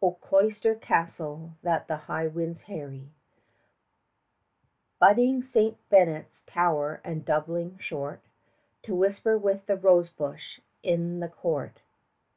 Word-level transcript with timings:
O 0.00 0.12
Cloister 0.12 0.76
Castle 0.76 1.54
that 1.64 1.88
the 1.88 1.96
high 2.06 2.28
winds 2.28 2.60
harry, 2.60 3.08
Butting 5.00 5.42
Saint 5.42 5.78
Benet's 5.88 6.42
tower 6.46 7.00
and 7.02 7.24
doubling 7.24 7.76
short 7.78 8.20
To 8.84 8.94
whisper 8.94 9.36
with 9.36 9.66
the 9.66 9.74
rosebush 9.76 10.60
in 10.84 11.18
the 11.18 11.26
Court! 11.28 11.82